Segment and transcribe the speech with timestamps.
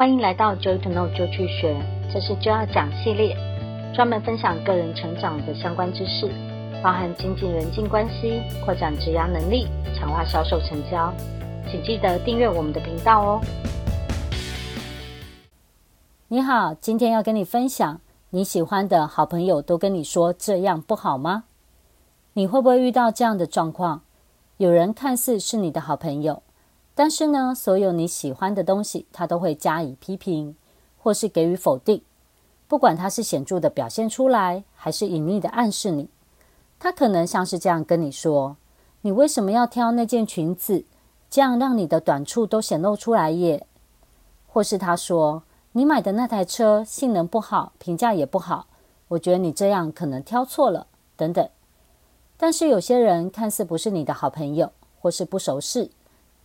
[0.00, 1.76] 欢迎来到 Joy to Know 就去学，
[2.14, 3.36] 这是就要讲系列，
[3.92, 6.28] 专门分享个人成长的相关知识，
[6.80, 9.66] 包含经济人际关系、扩展职涯能力、
[9.96, 11.12] 强化销售成交。
[11.68, 13.40] 请记得订阅我们的频道哦。
[16.28, 21.42] 你好，今天要跟你分享，你喜欢的好朋友都跟你说这样不好吗？
[22.34, 24.02] 你会不会遇到这样的状况？
[24.58, 26.44] 有人看似是你的好朋友。
[26.98, 30.56] 但是呢，所有你喜欢的东西，他都会加以批评，
[31.00, 32.02] 或是给予否定。
[32.66, 36.08] 不管他是显著的表现出来，还是隐秘的暗示你，
[36.80, 38.56] 他可能像是这样跟你说
[39.02, 40.84] ：“你为什么要挑那件裙子？
[41.30, 43.64] 这样让你的短处都显露出来耶。”
[44.52, 48.66] 或是他说：“你买的那台车性能不好，评价也不好，
[49.06, 51.48] 我觉得你这样可能挑错了。”等等。
[52.36, 55.92] 但是有些人看似不是你的好朋友，或是不熟识。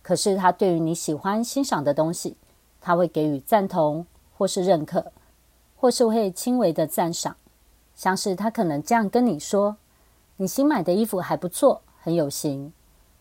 [0.04, 2.36] 可是他对于你喜欢欣赏的东西，
[2.78, 4.04] 他会给予赞同，
[4.36, 5.10] 或是认可，
[5.76, 7.34] 或是会轻微的赞赏。
[7.94, 9.78] 像是他可能这样跟你说
[10.36, 12.70] ：“你新买的衣服还不错，很有型。”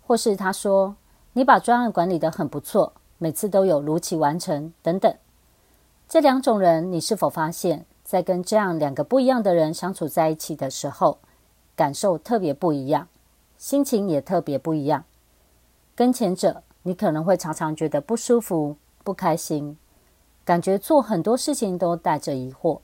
[0.05, 0.97] 或是他说
[1.31, 5.15] ：“你把专案管理得很不错，每次都有如期完成。”等等。
[6.09, 11.19] 这两种人，你是否发现，在跟这样两个不一样的人相处在一起的时候，
[11.77, 13.07] 感受特别不一样，
[13.57, 15.05] 心情也特别不一样？
[15.95, 16.61] 跟前者。
[16.83, 19.77] 你可能会常常觉得不舒服、不开心，
[20.45, 22.79] 感觉做很多事情都带着疑惑，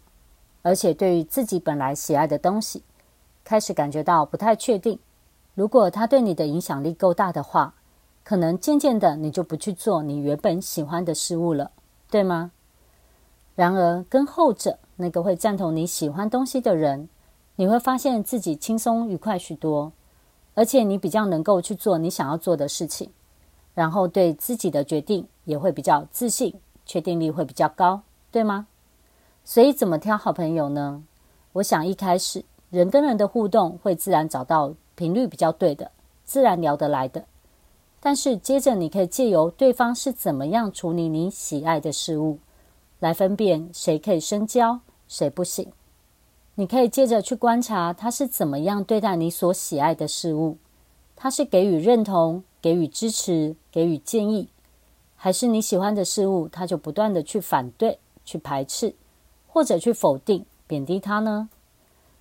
[0.61, 2.83] 而且对于自己本来喜爱的东西，
[3.43, 4.97] 开始感觉到不太确定。
[5.53, 7.73] 如果它对你的影响力够大的话，
[8.23, 11.71] 可能渐渐的你就不去做你原本喜欢的事物了，
[12.09, 12.51] 对吗？
[13.55, 17.09] 然而，跟后者那个会赞同你喜欢东西的人，
[17.57, 19.91] 你会发现自己轻松愉快许多，
[20.53, 23.11] 而且你比较能够去做你想要做的事情。
[23.79, 26.53] 然后对自己的决定也会比较自信，
[26.85, 28.67] 确定力会比较高，对吗？
[29.45, 31.01] 所以怎么挑好朋友呢？
[31.53, 35.91] 我想一开始人跟人的互动会自然找到频率比较对的，
[36.25, 37.23] 自然聊得来的。
[38.01, 42.39] 但是接着你可以借由对方是怎么样处理你喜爱的事物，
[42.99, 45.71] 来分辨谁可以深交，谁不行。
[46.55, 50.57] 你可以接着去观察他是怎么样对待你所喜爱的事物，
[51.15, 54.49] 他是给予认同，给予支持，给予建议，
[55.15, 58.93] 还是你喜欢的事物，他就不断的去反对、去排斥，
[59.47, 61.49] 或者去否定、贬低他呢？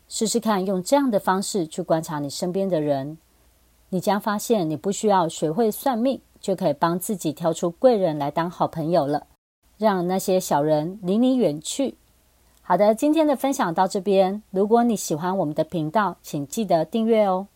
[0.08, 3.18] 试试看用这样的方式去观察你身边的人，
[3.90, 9.26] 你将发现你不需要学会算命，就可以帮自己挑出贵人来当好朋友了，
[9.76, 11.96] 让那些小人离你远去。
[12.62, 14.42] 好的，今天的分享到这边。
[14.50, 17.46] 如果你喜欢我们的频道，请记得订阅哦。